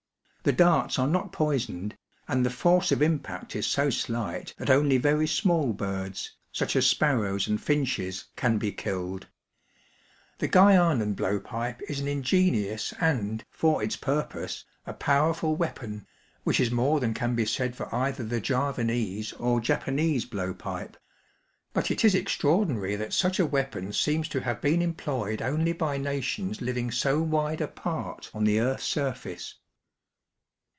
The 0.43 0.51
darts 0.51 0.97
are 0.97 1.05
not 1.05 1.31
poisoned, 1.31 1.95
and 2.27 2.43
the 2.43 2.49
force 2.49 2.91
of 2.91 3.03
impact 3.03 3.55
is 3.55 3.67
so 3.67 3.91
slight 3.91 4.55
that 4.57 4.71
only 4.71 4.97
very 4.97 5.27
small 5.27 5.71
birds, 5.71 6.35
such 6.51 6.75
as 6.75 6.87
sparrows 6.87 7.47
and 7.47 7.61
finches, 7.61 8.25
can 8.35 8.57
be 8.57 8.71
killed. 8.71 9.27
The 10.39 10.47
Guianan 10.47 11.15
blow 11.15 11.39
pipe 11.39 11.79
is 11.87 11.99
an 11.99 12.07
ingenious 12.07 12.91
and, 12.99 13.45
for 13.51 13.83
its 13.83 13.95
purpose, 13.95 14.65
a 14.87 14.93
powerful 14.93 15.55
weapon, 15.55 16.07
which 16.43 16.59
is 16.59 16.71
more 16.71 16.99
than 16.99 17.13
can 17.13 17.35
be 17.35 17.45
said 17.45 17.75
for 17.75 17.93
either 17.93 18.23
the 18.23 18.41
Javanese 18.41 19.33
or 19.33 19.61
Japanese 19.61 20.25
blow 20.25 20.55
pipe; 20.55 20.97
but 21.71 21.91
it 21.91 22.03
is 22.03 22.15
extraordinary 22.15 22.95
that 22.95 23.13
such 23.13 23.39
a 23.39 23.45
weapon 23.45 23.93
seems 23.93 24.27
to 24.29 24.39
have 24.41 24.59
been 24.59 24.81
employed 24.81 25.39
only 25.39 25.71
by 25.73 25.97
nations 25.97 26.63
living 26.63 26.89
so 26.89 27.21
wide 27.21 27.61
apart 27.61 28.31
on 28.33 28.43
the 28.45 28.59
earth's 28.59 28.87
surface. 28.87 29.53